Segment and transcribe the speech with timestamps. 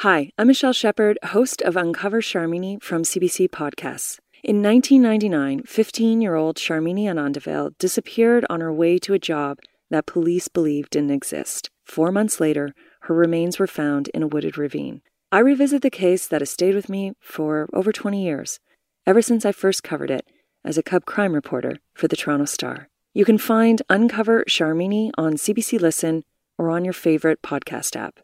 [0.00, 4.18] Hi, I'm Michelle Shephard, host of Uncover Sharmini from CBC Podcasts.
[4.42, 9.58] In 1999, 15 year old Sharmini Anandavel disappeared on her way to a job
[9.90, 11.68] that police believed didn't exist.
[11.84, 15.02] Four months later, her remains were found in a wooded ravine.
[15.30, 18.58] I revisit the case that has stayed with me for over 20 years,
[19.06, 20.26] ever since I first covered it
[20.64, 22.88] as a cub crime reporter for the Toronto Star.
[23.12, 26.24] You can find Uncover Sharmini on CBC Listen
[26.56, 28.20] or on your favorite podcast app.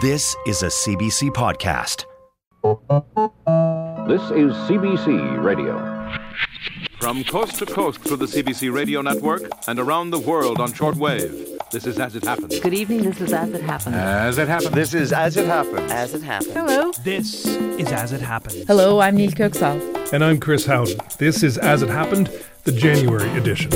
[0.00, 2.06] This is a CBC podcast.
[4.08, 5.76] This is CBC Radio.
[7.00, 11.58] From coast to coast through the CBC radio network and around the world on shortwave.
[11.70, 12.60] This is As It Happens.
[12.60, 13.02] Good evening.
[13.02, 13.94] This is As It Happens.
[13.94, 14.70] As It Happens.
[14.70, 15.92] This is As It Happens.
[15.92, 16.54] As It Happens.
[16.54, 16.92] Hello.
[17.04, 18.64] This is As It Happens.
[18.68, 20.12] Hello, I'm Nil Köksal.
[20.14, 20.98] And I'm Chris Howden.
[21.18, 22.30] This is As It Happened,
[22.64, 23.70] the January edition.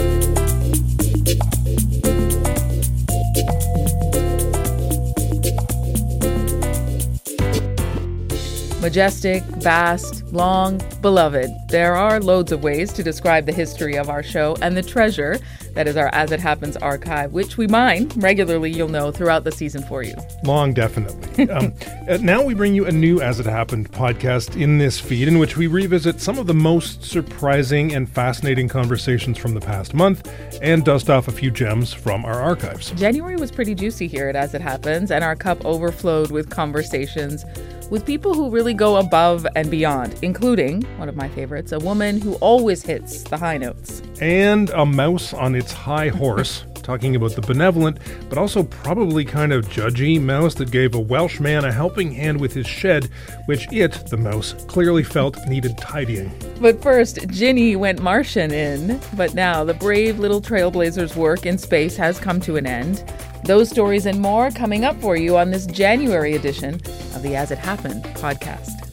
[8.84, 11.48] Majestic, vast, long, beloved.
[11.70, 15.38] There are loads of ways to describe the history of our show and the treasure
[15.72, 19.52] that is our As It Happens archive, which we mine regularly, you'll know, throughout the
[19.52, 20.14] season for you.
[20.44, 21.48] Long, definitely.
[21.48, 21.72] um,
[22.06, 25.38] uh, now we bring you a new As It Happened podcast in this feed in
[25.38, 30.30] which we revisit some of the most surprising and fascinating conversations from the past month
[30.60, 32.90] and dust off a few gems from our archives.
[32.90, 37.46] January was pretty juicy here at As It Happens, and our cup overflowed with conversations
[37.90, 42.20] with people who really go above and beyond, including one of my favorites, a woman
[42.20, 44.02] who always hits the high notes.
[44.20, 49.52] And a mouse on its high horse, talking about the benevolent, but also probably kind
[49.52, 53.08] of judgy mouse that gave a Welsh man a helping hand with his shed,
[53.46, 56.30] which it, the mouse, clearly felt needed tidying.
[56.60, 61.96] But first, Ginny went Martian in, but now the brave little trailblazer's work in space
[61.96, 63.02] has come to an end.
[63.44, 66.76] Those stories and more coming up for you on this January edition
[67.14, 68.83] of the As It Happened podcast.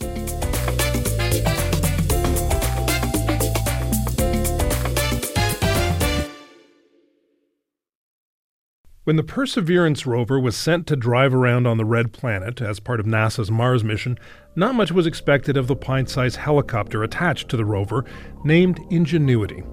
[9.03, 12.99] When the Perseverance rover was sent to drive around on the Red Planet as part
[12.99, 14.19] of NASA's Mars mission,
[14.55, 18.05] not much was expected of the pint sized helicopter attached to the rover,
[18.45, 19.63] named Ingenuity.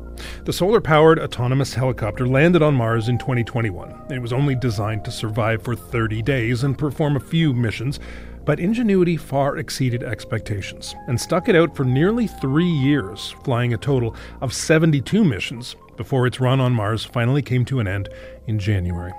[0.47, 4.07] The solar powered autonomous helicopter landed on Mars in 2021.
[4.11, 8.01] It was only designed to survive for 30 days and perform a few missions,
[8.47, 13.77] but Ingenuity far exceeded expectations and stuck it out for nearly three years, flying a
[13.77, 18.09] total of 72 missions before its run on Mars finally came to an end
[18.47, 19.13] in January.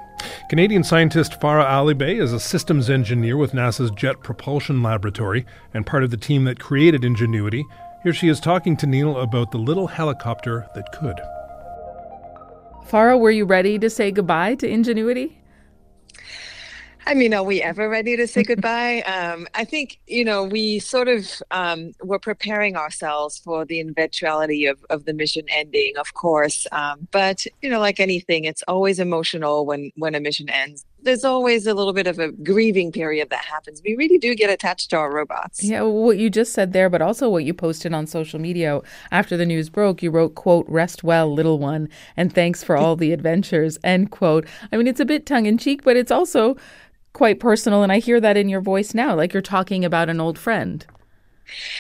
[0.50, 6.04] Canadian scientist Farah Alibay is a systems engineer with NASA's Jet Propulsion Laboratory and part
[6.04, 7.64] of the team that created Ingenuity.
[8.04, 11.20] Here she is talking to Nil about the little helicopter that could.
[12.90, 15.40] Farah, were you ready to say goodbye to Ingenuity?
[17.06, 19.04] I mean, are we ever ready to say goodbye?
[19.10, 24.66] Um, I think, you know, we sort of um, were preparing ourselves for the eventuality
[24.66, 26.68] of, of the mission ending, of course.
[26.72, 30.86] Um, but, you know, like anything, it's always emotional when, when a mission ends.
[31.02, 33.82] There's always a little bit of a grieving period that happens.
[33.86, 35.64] We really do get attached to our robots.
[35.64, 38.82] Yeah, what you just said there, but also what you posted on social media
[39.12, 40.04] after the news broke.
[40.04, 44.46] You wrote, quote, rest well, little one, and thanks for all the adventures, end quote.
[44.72, 46.58] I mean, it's a bit tongue in cheek, but it's also
[47.14, 47.84] quite personal.
[47.84, 50.86] And I hear that in your voice now, like you're talking about an old friend.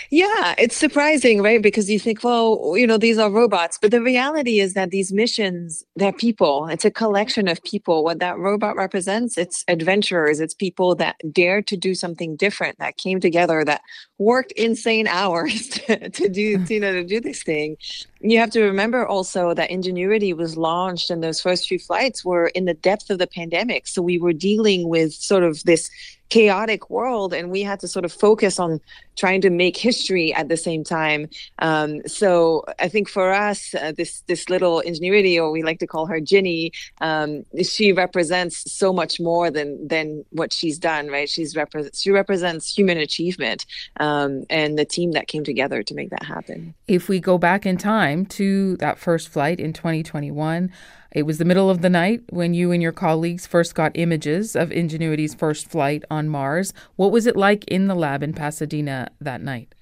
[0.09, 1.62] Yeah, it's surprising, right?
[1.62, 5.12] Because you think, well, you know, these are robots, but the reality is that these
[5.12, 6.68] missions, they're people.
[6.68, 8.03] It's a collection of people.
[8.03, 12.97] What that robot represents, it's adventurers, it's people that dared to do something different, that
[12.97, 13.81] came together, that
[14.18, 16.66] worked insane hours to, to do, hmm.
[16.74, 17.78] you know, to do this thing.
[18.22, 22.47] You have to remember also that Ingenuity was launched and those first few flights were
[22.47, 23.88] in the depth of the pandemic.
[23.88, 25.90] So we were dealing with sort of this
[26.29, 28.79] chaotic world and we had to sort of focus on
[29.16, 31.28] trying to make history at the same time.
[31.59, 35.88] Um, so i think for us uh, this this little ingenuity or we like to
[35.88, 41.29] call her ginny um, she represents so much more than than what she's done right?
[41.29, 43.65] She's repre- she represents human achievement
[44.00, 46.74] um, and the team that came together to make that happen.
[46.88, 50.71] If we go back in time to that first flight in 2021
[51.11, 54.56] it was the middle of the night when you and your colleagues first got images
[54.56, 56.71] of Ingenuity's first flight on Mars.
[56.97, 59.73] What was it like in the lab in Pasadena that night?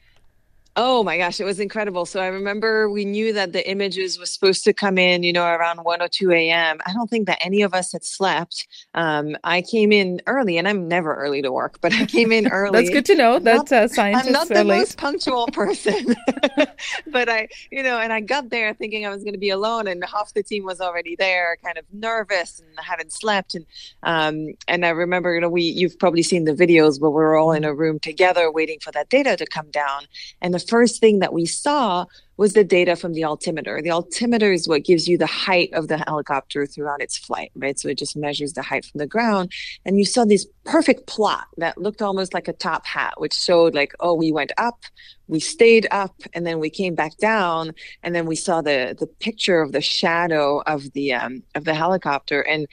[0.80, 2.06] Oh my gosh, it was incredible.
[2.06, 5.44] So I remember we knew that the images was supposed to come in, you know,
[5.44, 6.78] around 1 or 2 a.m.
[6.86, 8.68] I don't think that any of us had slept.
[8.94, 12.48] Um, I came in early, and I'm never early to work, but I came in
[12.52, 12.78] early.
[12.78, 14.78] That's good to know that uh, scientists I'm not the late.
[14.78, 16.16] most punctual person,
[17.08, 19.88] but I, you know, and I got there thinking I was going to be alone,
[19.88, 23.56] and half the team was already there, kind of nervous and hadn't slept.
[23.56, 23.66] And
[24.04, 27.52] um, and I remember, you know, we you've probably seen the videos where we're all
[27.52, 30.04] in a room together waiting for that data to come down,
[30.40, 32.06] and the first thing that we saw
[32.38, 33.82] was the data from the altimeter.
[33.82, 37.78] The altimeter is what gives you the height of the helicopter throughout its flight, right?
[37.80, 39.52] So it just measures the height from the ground.
[39.86, 43.74] And you saw this perfect plot that looked almost like a top hat, which showed
[43.74, 44.82] like, oh, we went up,
[45.28, 47.74] we stayed up, and then we came back down,
[48.04, 51.74] and then we saw the the picture of the shadow of the um, of the
[51.74, 52.42] helicopter.
[52.42, 52.68] And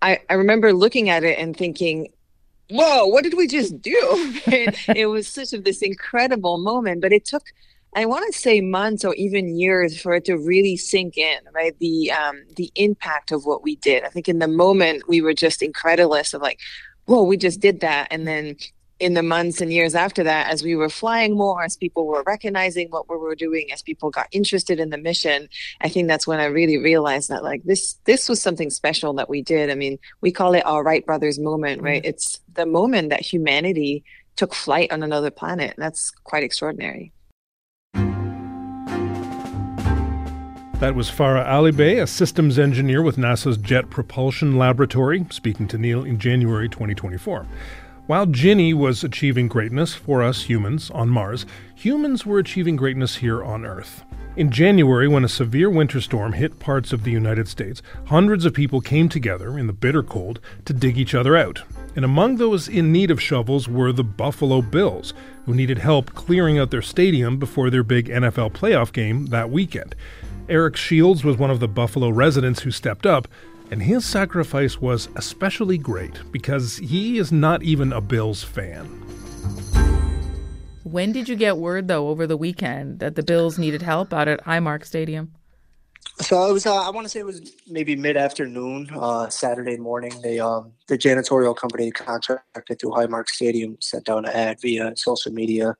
[0.00, 2.08] I, I remember looking at it and thinking,
[2.70, 3.98] whoa, what did we just do?
[4.46, 7.42] it, it was such of this incredible moment, but it took
[7.96, 11.76] I want to say months or even years for it to really sink in, right?
[11.78, 14.04] The um, the impact of what we did.
[14.04, 16.60] I think in the moment we were just incredulous of like,
[17.06, 18.56] whoa, we just did that, and then
[19.00, 22.22] in the months and years after that, as we were flying more, as people were
[22.26, 25.48] recognizing what we were doing, as people got interested in the mission,
[25.80, 29.28] I think that's when I really realized that like this this was something special that
[29.28, 29.70] we did.
[29.70, 32.02] I mean, we call it our Wright brothers moment, right?
[32.02, 32.10] Mm-hmm.
[32.10, 34.04] It's the moment that humanity
[34.36, 35.74] took flight on another planet.
[35.76, 37.12] That's quite extraordinary.
[40.80, 46.04] That was Farah Alibay, a systems engineer with NASA's Jet Propulsion Laboratory, speaking to Nil
[46.04, 47.48] in January 2024.
[48.08, 51.44] While Ginny was achieving greatness for us humans on Mars,
[51.74, 54.02] humans were achieving greatness here on Earth.
[54.34, 58.54] In January, when a severe winter storm hit parts of the United States, hundreds of
[58.54, 61.60] people came together in the bitter cold to dig each other out.
[61.96, 65.12] And among those in need of shovels were the Buffalo Bills,
[65.44, 69.94] who needed help clearing out their stadium before their big NFL playoff game that weekend.
[70.48, 73.28] Eric Shields was one of the Buffalo residents who stepped up,
[73.70, 78.86] and his sacrifice was especially great because he is not even a Bills fan.
[80.84, 84.26] When did you get word, though, over the weekend that the Bills needed help out
[84.28, 85.32] at Highmark Stadium?
[86.20, 86.66] So it was.
[86.66, 90.12] Uh, I want to say it was maybe mid afternoon, uh, Saturday morning.
[90.22, 95.32] They, um, the janitorial company contracted through Highmark Stadium sent out an ad via social
[95.32, 95.76] media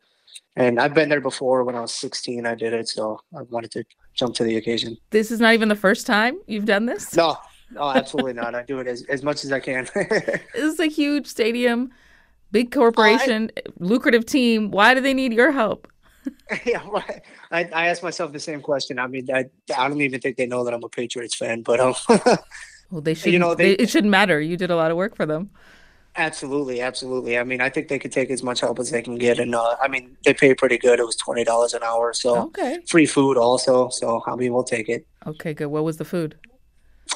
[0.58, 2.44] and I've been there before when I was 16.
[2.44, 3.84] I did it, so I wanted to
[4.14, 4.96] jump to the occasion.
[5.10, 7.14] This is not even the first time you've done this?
[7.14, 7.38] No,
[7.70, 8.54] no, absolutely not.
[8.54, 9.88] I do it as, as much as I can.
[9.94, 11.90] this is a huge stadium,
[12.50, 14.70] big corporation, I, lucrative team.
[14.70, 15.86] Why do they need your help?
[16.66, 16.82] yeah,
[17.50, 18.98] I, I ask myself the same question.
[18.98, 21.80] I mean, I, I don't even think they know that I'm a Patriots fan, but
[21.80, 21.94] um,
[22.90, 23.32] well, they should.
[23.32, 24.40] You know, they, it shouldn't matter.
[24.40, 25.50] You did a lot of work for them.
[26.16, 27.38] Absolutely, absolutely.
[27.38, 29.54] I mean, I think they could take as much help as they can get, and
[29.54, 30.98] uh, I mean, they pay pretty good.
[30.98, 32.80] It was twenty dollars an hour, so okay.
[32.88, 33.88] free food also.
[33.90, 35.06] So I mean, we'll take it.
[35.26, 35.66] Okay, good.
[35.66, 36.36] What was the food?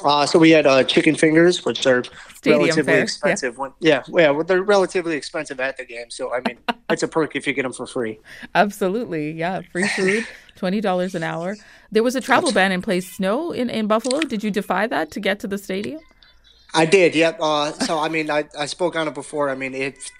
[0.03, 2.03] Uh, so we had uh, chicken fingers, which are
[2.35, 3.03] Stadium relatively fare.
[3.03, 3.53] expensive.
[3.53, 3.59] Yeah.
[3.59, 6.09] When, yeah, yeah, well, they're relatively expensive at the game.
[6.09, 6.57] So I mean,
[6.89, 8.19] it's a perk if you get them for free.
[8.55, 11.55] Absolutely, yeah, free food, twenty dollars an hour.
[11.91, 13.11] There was a travel ban in place.
[13.11, 14.21] Snow in in Buffalo.
[14.21, 16.01] Did you defy that to get to the stadium?
[16.75, 17.37] I did, yep.
[17.39, 19.49] Uh, so I mean, I, I spoke on it before.
[19.49, 20.11] I mean, it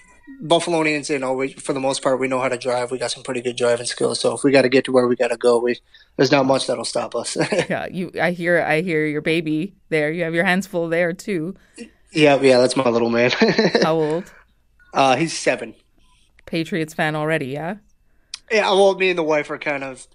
[0.41, 2.91] Buffalonians, you know, we, for the most part, we know how to drive.
[2.91, 4.19] We got some pretty good driving skills.
[4.19, 5.79] So if we got to get to where we got to go, we
[6.17, 7.37] there's not much that'll stop us.
[7.69, 8.11] yeah, you.
[8.21, 8.61] I hear.
[8.61, 10.11] I hear your baby there.
[10.11, 11.55] You have your hands full there too.
[12.11, 13.31] Yeah, yeah, that's my little man.
[13.81, 14.31] how old?
[14.93, 15.73] Uh, he's seven.
[16.45, 17.77] Patriots fan already, yeah.
[18.51, 20.07] Yeah, well, me and the wife are kind of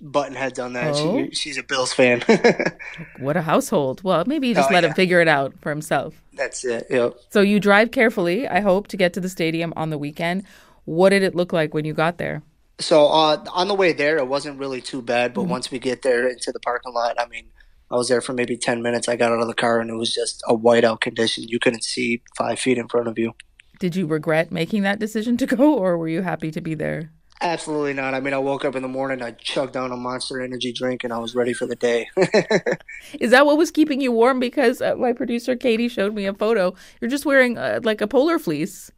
[0.00, 0.94] button heads on that.
[0.96, 1.24] Oh.
[1.24, 2.22] She, she's a Bills fan.
[3.18, 4.02] what a household.
[4.02, 4.90] Well, maybe you just oh, let yeah.
[4.90, 6.14] him figure it out for himself.
[6.32, 6.86] That's it.
[6.90, 7.16] Yep.
[7.30, 10.44] So you drive carefully, I hope, to get to the stadium on the weekend.
[10.84, 12.42] What did it look like when you got there?
[12.78, 15.32] So uh, on the way there, it wasn't really too bad.
[15.32, 15.50] But mm-hmm.
[15.50, 17.46] once we get there into the parking lot, I mean,
[17.90, 19.08] I was there for maybe 10 minutes.
[19.08, 21.44] I got out of the car and it was just a whiteout condition.
[21.46, 23.34] You couldn't see five feet in front of you.
[23.78, 27.10] Did you regret making that decision to go, or were you happy to be there?
[27.40, 28.14] Absolutely not.
[28.14, 31.04] I mean, I woke up in the morning, I chugged down a monster energy drink,
[31.04, 32.08] and I was ready for the day.
[33.20, 34.38] Is that what was keeping you warm?
[34.38, 36.74] Because uh, my producer Katie showed me a photo.
[37.00, 38.90] You're just wearing uh, like a polar fleece.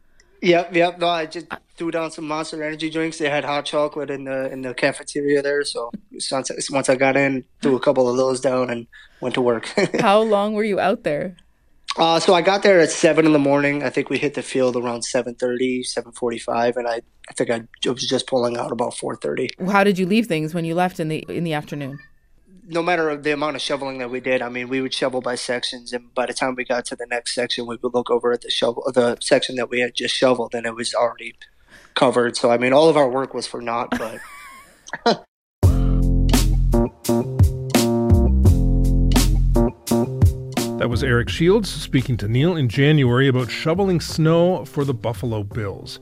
[0.43, 0.99] Yep, yep.
[0.99, 3.19] No, I just threw down some monster energy drinks.
[3.19, 5.65] They had hot chocolate in the in the cafeteria there.
[5.65, 5.91] So
[6.31, 8.87] once once I got in, threw a couple of those down and
[9.21, 9.67] went to work.
[10.01, 11.37] How long were you out there?
[11.99, 13.83] Uh, so I got there at seven in the morning.
[13.83, 18.07] I think we hit the field around 7.30, 7.45, and I, I think I was
[18.07, 19.49] just pulling out about four thirty.
[19.67, 21.99] How did you leave things when you left in the in the afternoon?
[22.69, 25.37] No matter the amount of shoveling that we did, I mean, we would shovel by
[25.37, 28.33] sections, and by the time we got to the next section, we would look over
[28.33, 31.35] at the shovel, the section that we had just shoveled, and it was already
[31.95, 32.37] covered.
[32.37, 35.25] So I mean, all of our work was for naught, but.
[40.79, 45.43] That was Eric Shields speaking to Nil in January about shoveling snow for the Buffalo
[45.43, 46.01] Bills.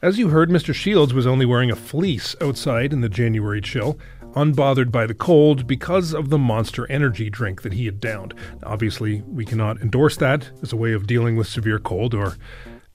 [0.00, 0.74] As you heard, Mr.
[0.74, 3.98] Shields was only wearing a fleece outside in the January chill,
[4.32, 8.32] unbothered by the cold because of the monster energy drink that he had downed.
[8.62, 12.36] Obviously, we cannot endorse that as a way of dealing with severe cold or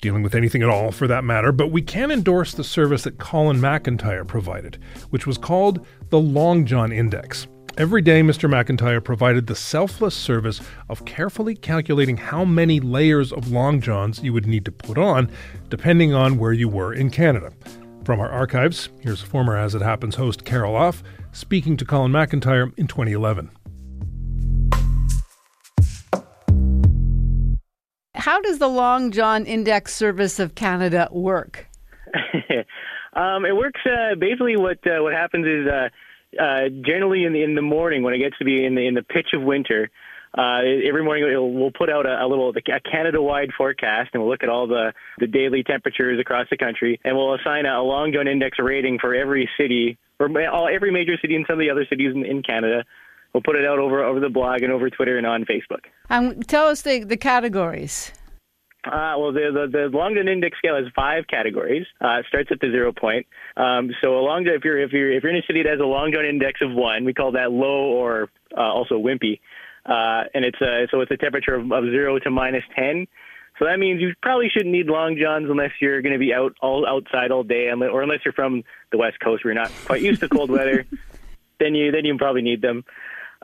[0.01, 3.19] dealing with anything at all for that matter, but we can endorse the service that
[3.19, 4.79] Colin McIntyre provided,
[5.11, 7.47] which was called the Long John Index.
[7.77, 8.49] Every day, Mr.
[8.49, 10.59] McIntyre provided the selfless service
[10.89, 15.31] of carefully calculating how many layers of Long Johns you would need to put on,
[15.69, 17.53] depending on where you were in Canada.
[18.03, 21.01] From our archives, here's former As It Happens host Carol Off
[21.31, 23.49] speaking to Colin McIntyre in 2011.
[28.15, 31.67] How does the Long John Index Service of Canada work?
[33.13, 34.57] um, it works uh, basically.
[34.57, 35.87] What uh, what happens is uh,
[36.39, 38.93] uh, generally in the in the morning when it gets to be in the in
[38.93, 39.89] the pitch of winter.
[40.37, 41.25] Uh, every morning
[41.59, 44.93] we'll put out a, a little a Canada-wide forecast, and we'll look at all the,
[45.19, 49.13] the daily temperatures across the country, and we'll assign a, long john index rating for
[49.13, 52.41] every city, or all, every major city and some of the other cities in, in
[52.43, 52.85] Canada.
[53.33, 55.83] We'll put it out over over the blog and over Twitter and on Facebook.
[56.09, 58.13] Um, tell us the, the categories.
[58.83, 61.85] Uh, well, the, the, the Long John Index scale has five categories.
[62.03, 63.27] Uh, it starts at the zero point.
[63.55, 65.79] Um, so a long if you're if you're if you're in a city that has
[65.79, 69.39] a Long John Index of one, we call that low or uh, also wimpy.
[69.85, 73.07] Uh, and it's a, so it's a temperature of, of zero to minus ten.
[73.59, 76.55] So that means you probably shouldn't need long johns unless you're going to be out
[76.61, 80.01] all outside all day, or unless you're from the West Coast where you're not quite
[80.01, 80.85] used to cold weather.
[81.59, 82.83] Then you then you probably need them.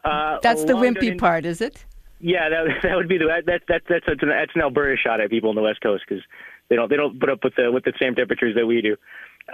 [0.04, 1.86] Uh, That's the wimpy part, is it?
[2.20, 5.22] Yeah, that that would be the that that that's that's an, that's an Alberta shot
[5.22, 6.24] at people on the West Coast because
[6.70, 8.96] they don't they don't put up with the with the same temperatures that we do.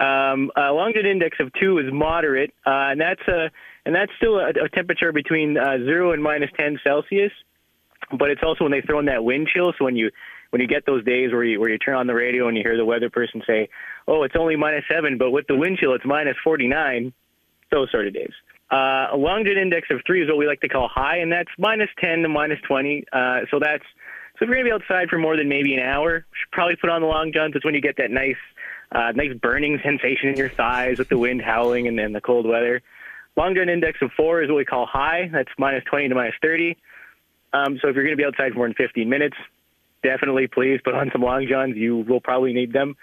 [0.00, 3.50] Um, uh, long john index of two is moderate, uh, and that's a
[3.86, 7.32] and that's still a, a temperature between uh, zero and minus ten Celsius.
[8.18, 9.72] But it's also when they throw in that wind chill.
[9.78, 10.10] So when you
[10.50, 12.62] when you get those days where you where you turn on the radio and you
[12.64, 13.68] hear the weather person say,
[14.08, 17.12] "Oh, it's only minus seven, but with the wind chill, it's minus forty nine."
[17.70, 18.30] Those sort of days.
[18.74, 21.30] Uh, a long john index of three is what we like to call high, and
[21.30, 23.04] that's minus 10 to minus 20.
[23.12, 23.84] Uh, so that's
[24.36, 26.90] so if you're to be outside for more than maybe an hour, should probably put
[26.90, 27.54] on the long johns.
[27.54, 28.34] It's when you get that nice,
[28.90, 32.48] uh, nice burning sensation in your thighs with the wind howling and then the cold
[32.48, 32.82] weather.
[33.36, 35.30] Long john index of four is what we call high.
[35.32, 36.76] That's minus 20 to minus 30.
[37.52, 39.36] Um, so if you're to be outside for more than 15 minutes,
[40.02, 41.76] definitely please put on some long johns.
[41.76, 42.96] You will probably need them.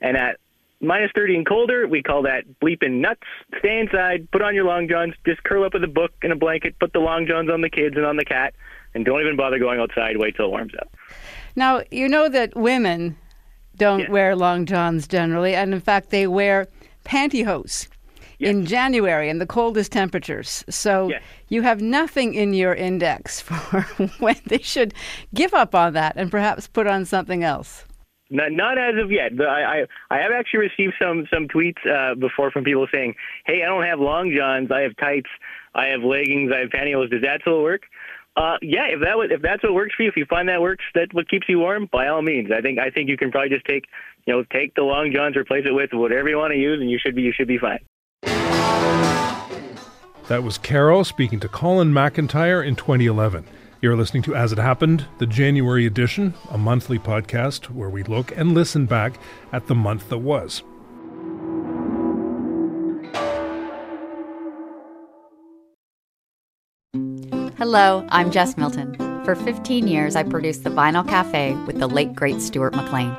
[0.00, 0.38] And at
[0.80, 3.22] minus 30 and colder, we call that bleeping nuts.
[3.58, 6.36] Stay inside, put on your long johns, just curl up with a book and a
[6.36, 8.54] blanket, put the long johns on the kids and on the cat,
[8.94, 10.16] and don't even bother going outside.
[10.16, 10.94] Wait till it warms up.
[11.54, 13.16] Now, you know that women
[13.76, 14.10] don't yes.
[14.10, 16.66] wear long johns generally, and in fact, they wear
[17.04, 17.88] pantyhose.
[18.38, 18.50] Yes.
[18.50, 20.62] In January in the coldest temperatures.
[20.68, 21.22] So yes.
[21.48, 23.80] you have nothing in your index for
[24.18, 24.92] when they should
[25.32, 27.86] give up on that and perhaps put on something else.
[28.28, 29.32] Not, as of yet.
[29.40, 33.14] I, I, I have actually received some some tweets uh, before from people saying,
[33.46, 34.70] "Hey, I don't have long johns.
[34.70, 35.30] I have tights.
[35.74, 36.50] I have leggings.
[36.52, 37.10] I have pantyhose.
[37.10, 37.82] Does that still work?"
[38.36, 40.84] Uh, yeah, if that if that's what works for you, if you find that works,
[40.94, 42.50] that what keeps you warm, by all means.
[42.52, 43.86] I think I think you can probably just take,
[44.26, 46.90] you know, take the long johns, replace it with whatever you want to use, and
[46.90, 47.78] you should be you should be fine.
[50.28, 53.44] That was Carol speaking to Colin McIntyre in 2011.
[53.82, 58.34] You're listening to As It Happened, the January edition, a monthly podcast where we look
[58.34, 59.18] and listen back
[59.52, 60.62] at the month that was.
[67.58, 68.94] Hello, I'm Jess Milton.
[69.26, 73.14] For 15 years, I produced The Vinyl Cafe with the late, great Stuart McLean.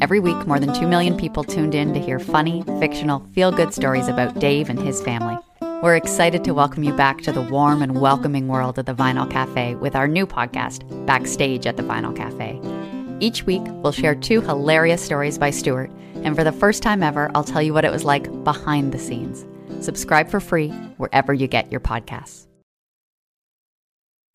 [0.00, 3.74] Every week, more than 2 million people tuned in to hear funny, fictional, feel good
[3.74, 5.35] stories about Dave and his family.
[5.82, 9.30] We're excited to welcome you back to the warm and welcoming world of the Vinyl
[9.30, 12.58] Cafe with our new podcast, Backstage at the Vinyl Cafe.
[13.20, 15.90] Each week, we'll share two hilarious stories by Stuart,
[16.22, 18.98] and for the first time ever, I'll tell you what it was like behind the
[18.98, 19.44] scenes.
[19.84, 22.46] Subscribe for free wherever you get your podcasts.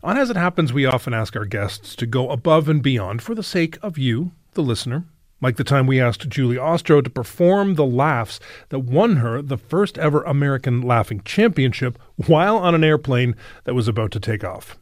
[0.03, 3.33] On As It Happens, we often ask our guests to go above and beyond for
[3.33, 5.05] the sake of you, the listener,
[5.41, 9.57] like the time we asked Julie Ostrow to perform the laughs that won her the
[9.57, 14.77] first ever American Laughing Championship while on an airplane that was about to take off.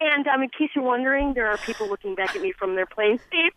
[0.00, 2.86] And um, in case you're wondering, there are people looking back at me from their
[2.86, 3.56] plane seats.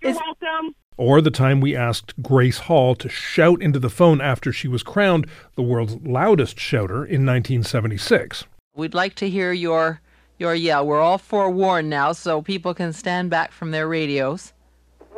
[0.00, 0.74] You're Is, welcome.
[0.98, 4.82] Or the time we asked Grace Hall to shout into the phone after she was
[4.82, 8.44] crowned the world's loudest shouter in 1976.
[8.74, 10.00] We'd like to hear your
[10.38, 10.86] your yell.
[10.86, 14.52] We're all forewarned now, so people can stand back from their radios.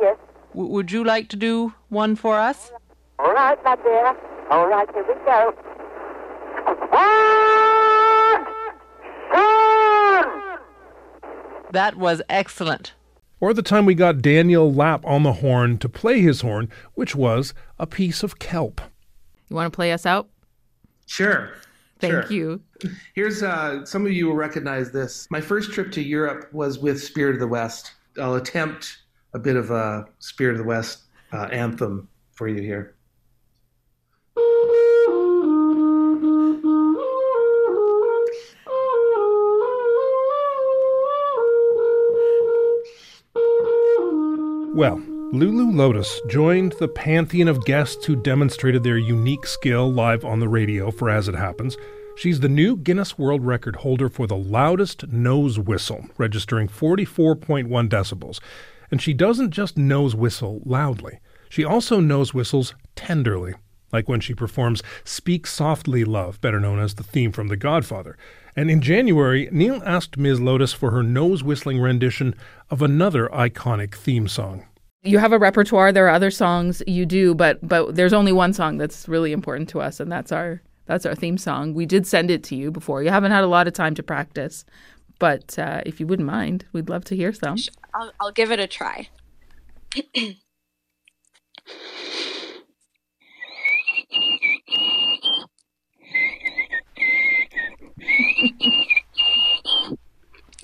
[0.01, 0.17] Yes.
[0.53, 2.71] W- would you like to do one for us?
[3.19, 4.15] All right, my dear.
[4.49, 5.53] All right, here we go.
[11.71, 12.93] That was excellent.
[13.41, 17.15] Or the time we got Daniel Lapp on the horn to play his horn, which
[17.15, 18.81] was a piece of kelp.
[19.49, 20.27] You want to play us out?
[21.05, 21.51] Sure.
[21.99, 22.31] Thank sure.
[22.31, 22.61] you.
[23.13, 25.27] Here's uh, some of you will recognize this.
[25.29, 27.93] My first trip to Europe was with Spirit of the West.
[28.19, 28.99] I'll attempt
[29.33, 31.03] a bit of a Spirit of the West
[31.33, 32.95] uh, anthem for you here.
[44.79, 50.39] Well, Lulu Lotus joined the pantheon of guests who demonstrated their unique skill live on
[50.39, 51.75] the radio for As It Happens.
[52.15, 58.39] She's the new Guinness World Record holder for the loudest nose whistle, registering 44.1 decibels.
[58.89, 61.19] And she doesn't just nose whistle loudly,
[61.49, 63.55] she also nose whistles tenderly,
[63.91, 68.17] like when she performs Speak Softly Love, better known as the theme from The Godfather.
[68.55, 70.39] And in January, Nil asked Ms.
[70.39, 72.33] Lotus for her nose whistling rendition
[72.69, 74.65] of another iconic theme song.
[75.01, 75.91] You have a repertoire.
[75.91, 79.69] There are other songs you do, but but there's only one song that's really important
[79.69, 81.73] to us, and that's our that's our theme song.
[81.73, 83.01] We did send it to you before.
[83.03, 84.65] You haven't had a lot of time to practice,
[85.17, 87.57] but uh, if you wouldn't mind, we'd love to hear some.
[87.93, 89.09] I'll, I'll give it a try.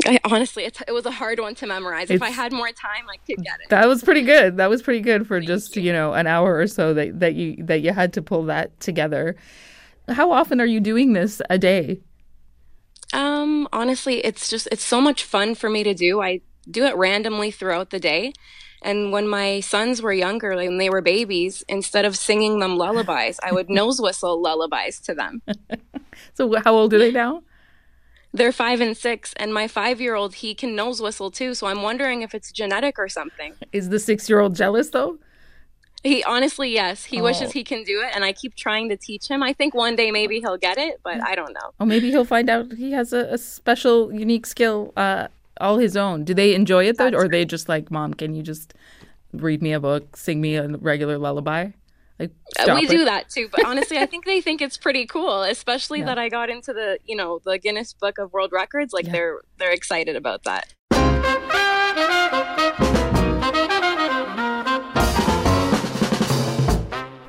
[0.05, 2.09] I, honestly, it, it was a hard one to memorize.
[2.09, 3.69] if I had more time, I could get it.
[3.69, 4.57] That was pretty good.
[4.57, 7.63] That was pretty good for just you know an hour or so that that you
[7.65, 9.35] that you had to pull that together.
[10.07, 12.01] How often are you doing this a day?
[13.13, 16.21] Um, honestly, it's just it's so much fun for me to do.
[16.21, 18.33] I do it randomly throughout the day.
[18.81, 22.77] And when my sons were younger, like when they were babies, instead of singing them
[22.77, 25.41] lullabies, I would nose whistle lullabies to them.
[26.33, 27.43] So how old are they now?
[28.35, 31.53] They're five and six, and my five year old, he can nose whistle too.
[31.53, 33.55] So I'm wondering if it's genetic or something.
[33.71, 35.17] Is the six year old jealous though?
[36.03, 37.23] He honestly, yes, he Oh.
[37.23, 39.41] wishes he can do it, and I keep trying to teach him.
[39.41, 41.71] I think one day maybe he'll get it, but I don't know.
[41.79, 45.95] Or maybe he'll find out he has a, a special, unique skill uh, all his
[45.97, 46.23] own.
[46.25, 48.73] Do they enjoy it though, or are they just like, "Mom, can you just
[49.33, 51.69] read me a book, sing me a regular lullaby"?
[52.19, 52.89] Like Uh, we it.
[52.89, 56.05] do that too, but honestly, I think they think it's pretty cool, especially Yeah.
[56.05, 58.93] that I got into the, you know, the Guinness Book of World Records.
[58.93, 60.73] Like they're they're excited about that.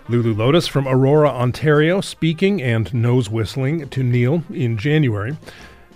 [0.09, 5.37] Lulu Lotus from Aurora, Ontario, speaking and nose whistling to Nil in January.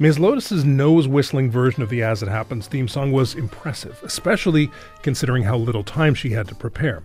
[0.00, 0.18] Ms.
[0.18, 4.68] Lotus's nose whistling version of the As It Happens theme song was impressive, especially
[5.02, 7.02] considering how little time she had to prepare.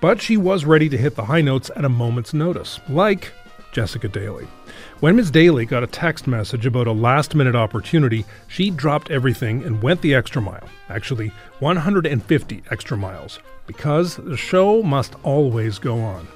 [0.00, 3.32] But she was ready to hit the high notes at a moment's notice, like
[3.72, 4.46] Jessica Daly.
[5.00, 5.30] When Ms.
[5.30, 10.00] Daly got a text message about a last minute opportunity, she dropped everything and went
[10.00, 10.68] the extra mile.
[10.88, 13.38] Actually, 150 extra miles.
[13.66, 16.26] Because the show must always go on.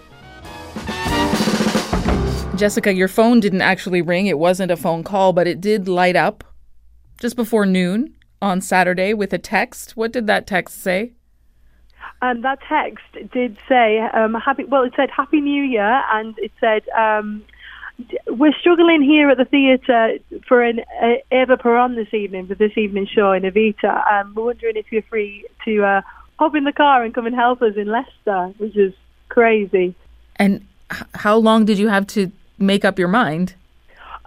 [2.57, 4.27] Jessica, your phone didn't actually ring.
[4.27, 6.45] It wasn't a phone call, but it did light up
[7.19, 9.97] just before noon on Saturday with a text.
[9.97, 11.13] What did that text say?
[12.23, 14.65] Um, that text did say um, happy.
[14.65, 17.43] Well, it said Happy New Year, and it said um,
[18.27, 22.77] we're struggling here at the theatre for an uh, Eva Peron this evening for this
[22.77, 24.07] evening's show in Evita.
[24.13, 26.03] Um, we're wondering if you're free to uh,
[26.39, 28.93] hop in the car and come and help us in Leicester, which is
[29.29, 29.95] crazy.
[30.37, 30.67] And
[31.15, 33.55] how long did you have to make up your mind?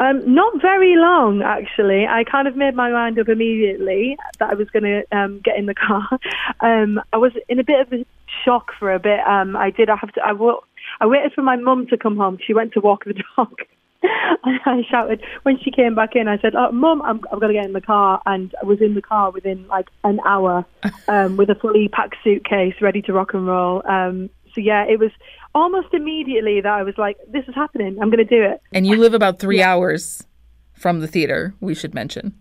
[0.03, 2.05] Um, not very long, actually.
[2.05, 5.57] I kind of made my mind up immediately that I was going to um, get
[5.57, 6.07] in the car.
[6.59, 8.05] Um, I was in a bit of a
[8.45, 9.19] shock for a bit.
[9.27, 10.21] Um, I did have to.
[10.25, 10.61] I, wa-
[11.01, 12.37] I waited for my mum to come home.
[12.45, 13.53] She went to walk the dog.
[14.01, 16.27] and I shouted when she came back in.
[16.29, 18.81] I said, "Oh, mum, I'm, I've got to get in the car." And I was
[18.81, 20.65] in the car within like an hour
[21.07, 23.81] um, with a fully packed suitcase, ready to rock and roll.
[23.87, 25.11] Um, so yeah, it was
[25.55, 27.97] almost immediately that I was like, "This is happening.
[28.01, 30.25] I'm going to do it." And you live about three hours
[30.73, 32.33] from the theater, we should mention.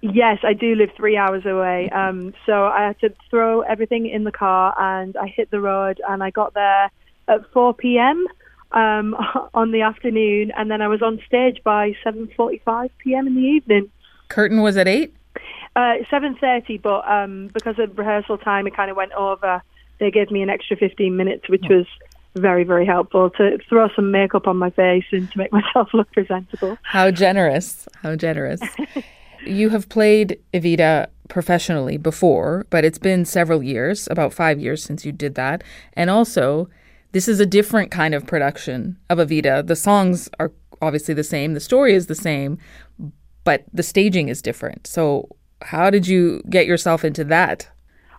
[0.00, 1.88] Yes, I do live three hours away.
[1.90, 5.98] Um, so I had to throw everything in the car and I hit the road
[6.06, 6.90] and I got there
[7.28, 8.26] at 4 p.m.
[8.72, 9.14] Um,
[9.54, 13.26] on the afternoon and then I was on stage by 7.45 p.m.
[13.28, 13.90] in the evening.
[14.28, 15.14] Curtain was at 8?
[15.76, 15.80] Uh,
[16.12, 19.62] 7.30, but um, because of rehearsal time, it kind of went over.
[20.00, 21.86] They gave me an extra 15 minutes, which was
[22.34, 26.10] very, very helpful to throw some makeup on my face and to make myself look
[26.12, 26.78] presentable.
[26.82, 27.88] How generous.
[28.02, 28.60] How generous.
[29.46, 35.04] you have played Evita professionally before, but it's been several years, about five years since
[35.04, 35.62] you did that.
[35.94, 36.68] And also,
[37.12, 39.66] this is a different kind of production of Evita.
[39.66, 42.58] The songs are obviously the same, the story is the same,
[43.44, 44.86] but the staging is different.
[44.86, 45.28] So,
[45.62, 47.68] how did you get yourself into that?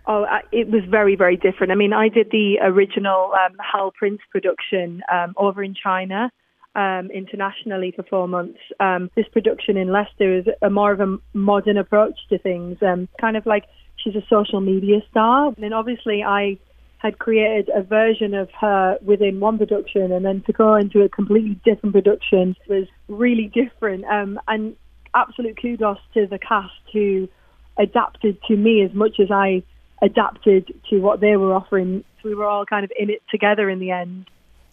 [0.07, 1.71] Oh, it was very, very different.
[1.71, 6.31] I mean, I did the original um, Hal Prince production um, over in China.
[6.77, 8.59] Um, internationally for four months.
[8.81, 13.07] Um, this production in Leicester is a more of a modern approach to things, um,
[13.17, 13.63] kind of like
[13.95, 15.47] she's a social media star.
[15.47, 16.59] And then obviously I
[16.97, 21.07] had created a version of her within one production, and then to go into a
[21.07, 24.03] completely different production was really different.
[24.03, 24.75] Um, and
[25.13, 27.29] absolute kudos to the cast who
[27.77, 29.63] adapted to me as much as I
[30.01, 32.03] adapted to what they were offering.
[32.21, 34.29] So We were all kind of in it together in the end.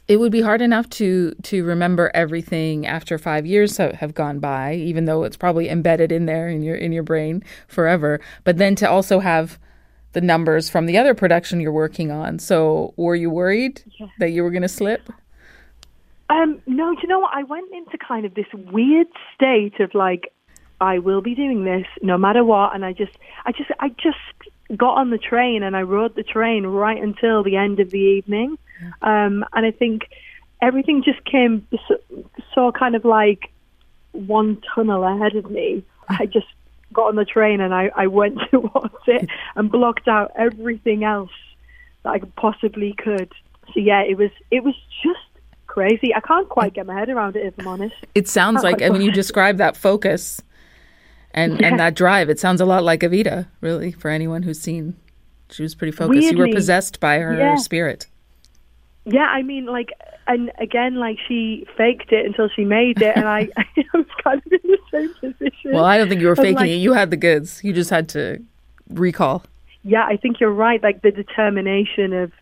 [0.08, 4.74] It would be hard enough to to remember everything after five years have gone by,
[4.74, 8.20] even though it's probably embedded in there in your in your brain forever.
[8.44, 9.58] But then to also have
[10.12, 12.38] the numbers from the other production you're working on.
[12.38, 14.06] So, were you worried yeah.
[14.18, 15.08] that you were going to slip?
[16.28, 17.34] Um, no, you know what?
[17.34, 20.32] I went into kind of this weird state of like,
[20.80, 23.12] I will be doing this no matter what, and I just,
[23.44, 24.18] I just, I just
[24.76, 27.98] got on the train and I rode the train right until the end of the
[27.98, 28.58] evening.
[29.02, 30.08] Um, and I think
[30.60, 31.98] everything just came so,
[32.54, 33.50] so kind of like
[34.12, 35.84] one tunnel ahead of me.
[36.08, 36.46] I just
[36.92, 41.30] got on the train and I, I went towards it and blocked out everything else
[42.02, 43.32] that I possibly could.
[43.72, 45.20] So yeah, it was it was just
[45.66, 46.14] crazy.
[46.14, 47.94] I can't quite get my head around it if I'm honest.
[48.14, 50.42] It sounds like I mean you describe that focus
[51.34, 51.68] and yeah.
[51.68, 52.28] and that drive.
[52.30, 54.96] It sounds a lot like Evita, really, for anyone who's seen.
[55.50, 56.18] She was pretty focused.
[56.18, 57.56] Weirdly, you were possessed by her yeah.
[57.56, 58.06] spirit.
[59.04, 59.90] Yeah, I mean, like,
[60.26, 63.64] and again, like she faked it until she made it, and I, I
[63.94, 65.72] was kind of in the same position.
[65.72, 66.76] Well, I don't think you were faking like, it.
[66.76, 67.62] You had the goods.
[67.64, 68.42] You just had to
[68.88, 69.44] recall.
[69.84, 70.82] Yeah, I think you're right.
[70.82, 72.32] Like the determination of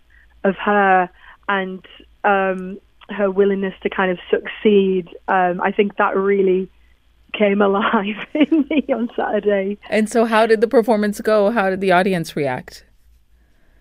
[0.45, 1.11] of her
[1.49, 1.85] and
[2.25, 5.09] um, her willingness to kind of succeed.
[5.29, 6.71] Um, I think that really
[7.33, 9.79] came alive in me on Saturday.
[9.89, 11.51] And so, how did the performance go?
[11.51, 12.85] How did the audience react?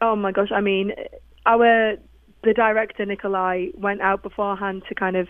[0.02, 0.52] Oh my gosh!
[0.52, 0.94] I mean,
[1.46, 1.98] our
[2.44, 5.28] the director Nikolai went out beforehand to kind of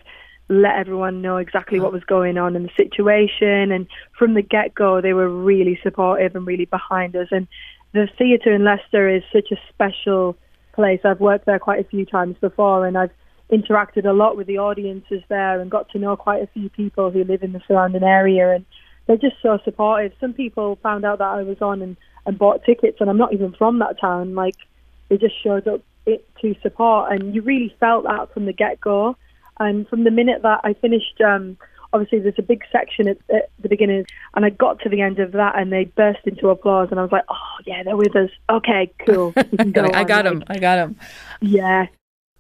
[0.49, 1.93] let everyone know exactly what oh.
[1.93, 3.71] was going on in the situation.
[3.71, 7.27] And from the get go, they were really supportive and really behind us.
[7.32, 7.47] And
[7.93, 10.36] the theatre in Leicester is such a special
[10.73, 11.01] place.
[11.03, 13.12] I've worked there quite a few times before, and I've
[13.51, 17.12] interacted a lot with the audiences there and got to know quite a few people
[17.12, 18.51] who live in the surrounding area.
[18.53, 18.65] And
[19.07, 20.13] they're just so supportive.
[20.19, 23.33] Some people found out that I was on and, and bought tickets, and I'm not
[23.33, 24.35] even from that town.
[24.35, 24.55] Like,
[25.09, 28.79] they just showed up it to support, and you really felt that from the get
[28.79, 29.17] go.
[29.59, 31.57] And from the minute that I finished, um,
[31.91, 35.19] obviously there's a big section at, at, the beginning, and I got to the end
[35.19, 38.15] of that, and they burst into applause, and I was like, "Oh yeah, they're with
[38.15, 38.29] us.
[38.49, 39.31] Okay, cool.
[39.71, 40.43] Go I got him.
[40.47, 40.95] I got them.
[41.41, 41.88] Yeah."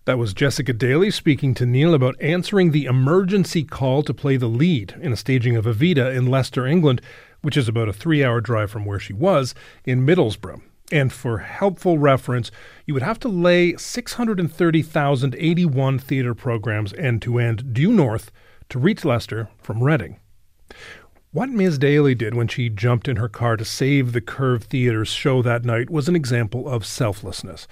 [0.09, 4.47] That was Jessica Daly speaking to Nil about answering the emergency call to play the
[4.47, 6.99] lead in a staging of Evita in Leicester, England,
[7.43, 9.53] which is about a three hour drive from where she was
[9.85, 10.63] in Middlesbrough.
[10.91, 12.49] And for helpful reference,
[12.87, 18.31] you would have to lay 630,081 theatre programs end to end due north
[18.69, 20.19] to reach Leicester from Reading.
[21.33, 21.77] What Ms.
[21.77, 25.65] Daly did when she jumped in her car to save the Curve Theatre's show that
[25.65, 27.67] night was an example of selflessness.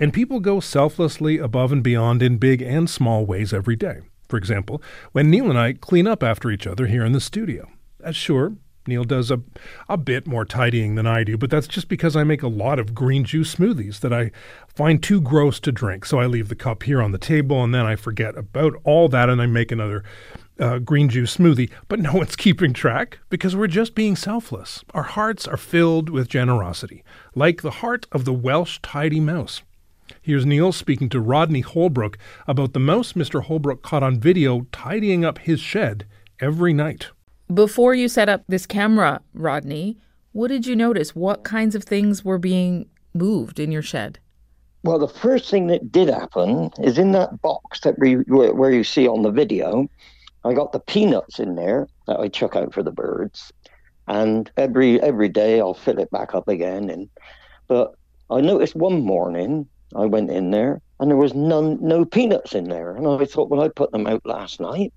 [0.00, 4.00] And people go selflessly above and beyond in big and small ways every day.
[4.28, 4.82] For example,
[5.12, 7.68] when Nil and I clean up after each other here in the studio.
[8.02, 8.54] As sure,
[8.86, 9.42] Nil does a,
[9.90, 12.78] a bit more tidying than I do, but that's just because I make a lot
[12.78, 14.30] of green juice smoothies that I
[14.66, 16.06] find too gross to drink.
[16.06, 19.08] So I leave the cup here on the table and then I forget about all
[19.10, 20.02] that and I make another
[20.58, 21.70] uh, green juice smoothie.
[21.88, 24.82] But no one's keeping track because we're just being selfless.
[24.94, 29.62] Our hearts are filled with generosity, like the heart of the Welsh tidy mouse.
[30.22, 33.42] Here's Nil speaking to Rodney Holbrook about the mouse Mr.
[33.42, 36.06] Holbrook caught on video tidying up his shed
[36.40, 37.08] every night.
[37.52, 39.98] Before you set up this camera, Rodney,
[40.32, 41.14] what did you notice?
[41.14, 44.18] What kinds of things were being moved in your shed?
[44.82, 48.84] Well, the first thing that did happen is in that box that we where you
[48.84, 49.88] see on the video,
[50.44, 53.52] I got the peanuts in there that I chuck out for the birds,
[54.08, 56.88] and every every day I'll fill it back up again.
[56.88, 57.10] And
[57.66, 57.94] but
[58.30, 62.64] I noticed one morning I went in there and there was none no peanuts in
[62.64, 64.92] there, and I thought, well, I put them out last night,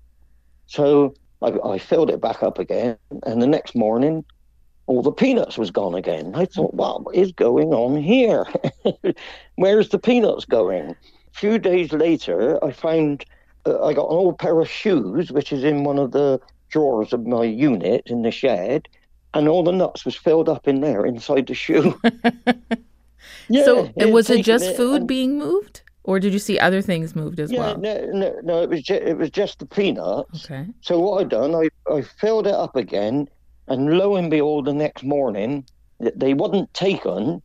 [0.66, 4.24] so I, I filled it back up again, and the next morning,
[4.86, 6.32] all the peanuts was gone again.
[6.34, 8.46] I thought, well, what is going on here?
[9.56, 10.90] Where's the peanuts going?
[10.90, 10.96] A
[11.32, 13.24] few days later, I found
[13.64, 17.14] uh, I got an old pair of shoes, which is in one of the drawers
[17.14, 18.88] of my unit in the shed,
[19.32, 21.98] and all the nuts was filled up in there inside the shoe.
[23.48, 26.82] yeah, so, and was it just food and- being moved, or did you see other
[26.82, 27.78] things moved as yeah, well?
[27.78, 30.44] no, no, no, it was just, it was just the peanuts.
[30.44, 30.66] Okay.
[30.80, 33.28] So what I done, I, I filled it up again,
[33.68, 35.64] and lo and behold, the next morning
[35.98, 37.42] they wasn't taken,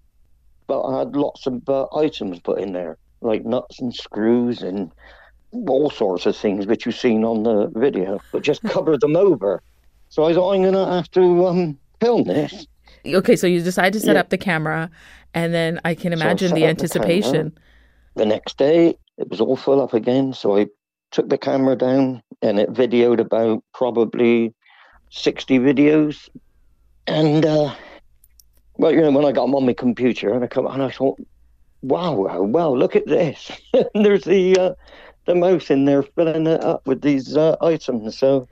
[0.67, 4.91] but I had lots of uh, items put in there, like nuts and screws and
[5.67, 9.61] all sorts of things which you've seen on the video, but just covered them over.
[10.09, 12.67] So I thought I'm gonna have to um, film this.
[13.05, 14.21] Okay, so you decide to set Yeah.
[14.21, 14.89] up the camera,
[15.33, 17.51] and then I can So I imagine the anticipation.
[17.51, 17.51] camera.
[18.15, 20.33] The next day, it was all full up again.
[20.33, 20.67] So I
[21.11, 24.53] took the camera down and it videoed about probably
[25.11, 26.29] 60 videos.
[27.07, 27.73] And, uh,
[28.77, 30.89] well, you know, when I got them on my computer and I come and I
[30.89, 31.19] thought,
[31.81, 33.51] wow, wow, wow, look at this.
[33.93, 34.73] there's the, uh,
[35.25, 38.17] the mouse in there filling it up with these uh, items.
[38.17, 38.47] So,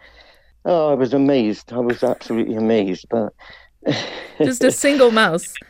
[0.65, 1.73] oh, I was amazed.
[1.73, 3.05] I was absolutely amazed.
[3.09, 3.33] But
[4.37, 5.53] Just a single mouse.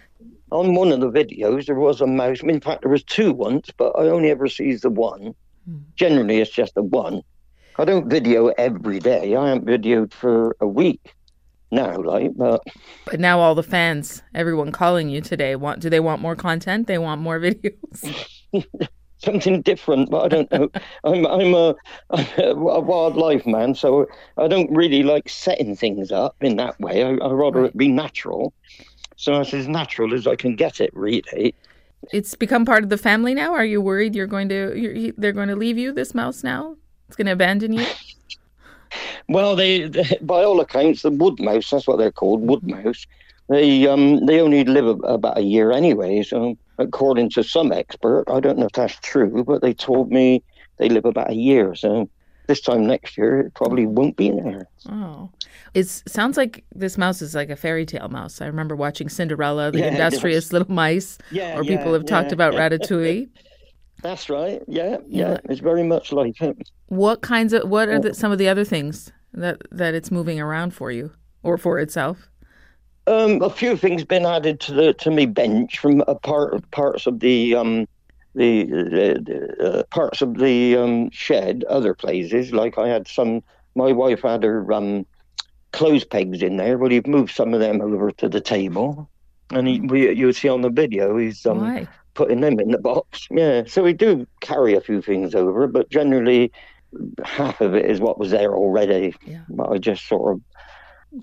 [0.51, 3.69] on one of the videos there was a mouse in fact there was two once
[3.77, 5.77] but i only ever sees the one hmm.
[5.95, 7.21] generally it's just the one
[7.77, 11.13] i don't video every day i haven't videoed for a week
[11.71, 12.61] now like but
[13.05, 16.87] But now all the fans, everyone calling you today, want do they want more content?
[16.87, 18.25] They want more videos.
[19.27, 20.69] something different but i don't know
[21.05, 21.75] i'm i'm a,
[22.39, 27.09] a wildlife man so i don't really like setting things up in that way i,
[27.27, 28.53] I rather it be natural
[29.17, 31.55] so it's as natural as i can get it really
[32.11, 33.53] It's become part of the family now.
[33.53, 35.93] Are you worried you're going to you're, they're going to leave you?
[35.93, 37.85] This mouse now, it's going to abandon you.
[39.27, 43.05] Well, they, they- by all accounts, the wood mouse, that's what they're called, wood mouse.
[43.49, 46.23] They um they only live about a year anyway.
[46.23, 50.43] So according to some expert, I don't know if that's true, but they told me
[50.77, 51.75] they live about a year.
[51.75, 52.09] So
[52.47, 54.67] this time next year, it probably won't be there.
[54.89, 55.29] Oh,
[55.73, 58.41] it sounds like this mouse is like a fairy tale mouse.
[58.41, 62.31] I remember watching Cinderella, the Yeah, industrious little mice, Yeah, or people yeah, have talked
[62.31, 63.29] about Ratatouille.
[64.01, 64.61] That's right.
[64.67, 65.31] Yeah, Yeah.
[65.31, 66.69] yeah, it's very much like it.
[66.87, 68.13] What kinds of what are the, oh.
[68.13, 71.11] some of the other things that that it's moving around for you
[71.43, 72.29] or for itself?
[73.07, 77.07] Um, a few things been added to the to me bench from a part parts
[77.07, 77.87] of the um
[78.35, 82.51] the, the, the uh, parts of the um shed, other places.
[82.51, 83.41] Like I had some.
[83.75, 85.05] My wife had her um
[85.71, 89.09] clothes pegs in there, but he've moved some of them over to the table,
[89.51, 91.87] and he we you see on the video he's um Why?
[92.13, 93.27] putting them in the box.
[93.31, 96.51] Yeah, so we do carry a few things over, but generally
[97.23, 99.15] half of it is what was there already.
[99.25, 99.43] Yeah.
[99.49, 100.41] But I just sort of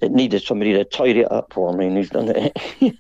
[0.01, 2.97] it needed somebody to tidy it up for me, and he's done it.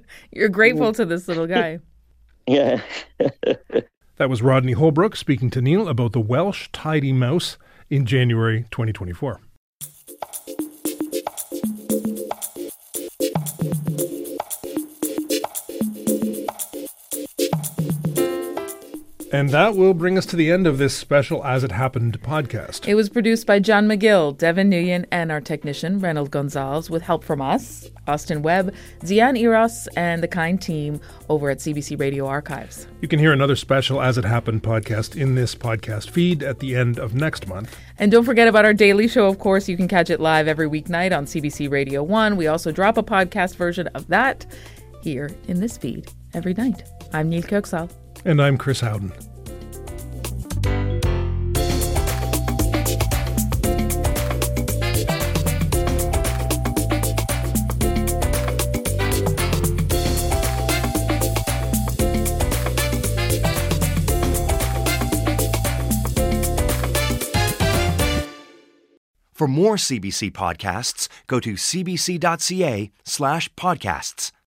[0.32, 1.80] You're grateful to this little guy.
[2.46, 2.80] yeah.
[4.16, 7.56] That was Rodney Holbrook speaking to Nil about the Welsh tidy mouse
[7.90, 9.40] in January 2024.
[19.32, 22.86] And that will bring us to the end of this special As It Happened podcast.
[22.86, 27.24] It was produced by John McGill, Devin Nguyen, and our technician, Reynold Gonzalez, with help
[27.24, 32.86] from us, Austin Webb, Zian Eros, and the kind team over at CBC Radio Archives.
[33.00, 36.76] You can hear another special As It Happened podcast in this podcast feed at the
[36.76, 37.74] end of next month.
[37.98, 39.66] And don't forget about our daily show, of course.
[39.66, 42.36] You can catch it live every weeknight on CBC Radio 1.
[42.36, 44.44] We also drop a podcast version of that
[45.02, 46.82] here in this feed every night.
[47.14, 47.90] I'm Nil Köksal.
[48.24, 49.12] And I'm Chris Howden.
[69.32, 74.32] For more CBC podcasts, go to cbc.ca slash podcasts.